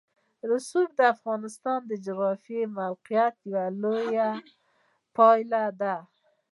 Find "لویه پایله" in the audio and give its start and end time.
3.81-5.63